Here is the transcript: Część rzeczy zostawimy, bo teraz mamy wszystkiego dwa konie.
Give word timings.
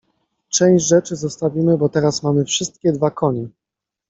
Część 0.49 0.87
rzeczy 0.87 1.15
zostawimy, 1.15 1.77
bo 1.77 1.89
teraz 1.89 2.23
mamy 2.23 2.45
wszystkiego 2.45 2.97
dwa 2.97 3.11
konie. 3.11 3.47